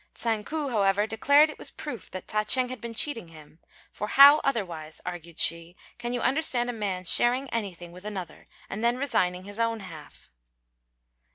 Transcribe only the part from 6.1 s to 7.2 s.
you understand a man